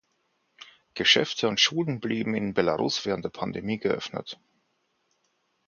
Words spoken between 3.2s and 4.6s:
der Pandemie geöffnet.